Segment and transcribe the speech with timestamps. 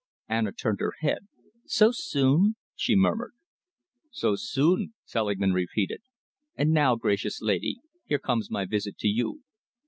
[0.27, 1.27] Anna turned her head.
[1.67, 3.33] "So soon!" she murmured.
[4.09, 6.01] "So soon," Selingman repeated.
[6.55, 9.41] "And now, gracious lady, here comes my visit to you.